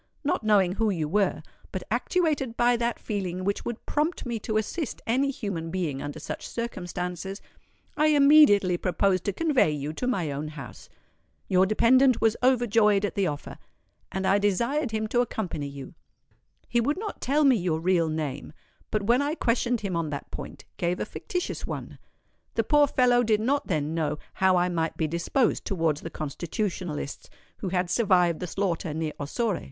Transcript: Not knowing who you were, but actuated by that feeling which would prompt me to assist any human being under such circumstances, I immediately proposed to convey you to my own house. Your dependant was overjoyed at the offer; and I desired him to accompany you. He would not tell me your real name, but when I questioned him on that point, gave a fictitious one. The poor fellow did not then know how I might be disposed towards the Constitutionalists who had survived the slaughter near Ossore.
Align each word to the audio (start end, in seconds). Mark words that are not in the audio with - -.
Not 0.23 0.43
knowing 0.43 0.71
who 0.71 0.89
you 0.89 1.07
were, 1.07 1.43
but 1.71 1.83
actuated 1.91 2.57
by 2.57 2.75
that 2.75 2.97
feeling 2.97 3.43
which 3.43 3.63
would 3.65 3.85
prompt 3.85 4.25
me 4.25 4.39
to 4.39 4.57
assist 4.57 4.99
any 5.05 5.29
human 5.29 5.69
being 5.69 6.01
under 6.01 6.19
such 6.19 6.47
circumstances, 6.47 7.39
I 7.95 8.07
immediately 8.07 8.77
proposed 8.77 9.25
to 9.25 9.31
convey 9.31 9.69
you 9.69 9.93
to 9.93 10.07
my 10.07 10.31
own 10.31 10.47
house. 10.47 10.89
Your 11.47 11.67
dependant 11.67 12.19
was 12.19 12.35
overjoyed 12.41 13.05
at 13.05 13.13
the 13.13 13.27
offer; 13.27 13.59
and 14.11 14.25
I 14.25 14.39
desired 14.39 14.89
him 14.89 15.05
to 15.09 15.21
accompany 15.21 15.67
you. 15.67 15.93
He 16.67 16.81
would 16.81 16.97
not 16.97 17.21
tell 17.21 17.43
me 17.45 17.55
your 17.57 17.79
real 17.79 18.09
name, 18.09 18.53
but 18.89 19.03
when 19.03 19.21
I 19.21 19.35
questioned 19.35 19.81
him 19.81 19.95
on 19.95 20.09
that 20.09 20.31
point, 20.31 20.65
gave 20.77 20.99
a 20.99 21.05
fictitious 21.05 21.67
one. 21.67 21.99
The 22.55 22.63
poor 22.63 22.87
fellow 22.87 23.21
did 23.21 23.39
not 23.39 23.67
then 23.67 23.93
know 23.93 24.17
how 24.33 24.57
I 24.57 24.67
might 24.67 24.97
be 24.97 25.05
disposed 25.07 25.63
towards 25.63 26.01
the 26.01 26.09
Constitutionalists 26.09 27.29
who 27.59 27.69
had 27.69 27.91
survived 27.91 28.39
the 28.39 28.47
slaughter 28.47 28.95
near 28.95 29.13
Ossore. 29.19 29.59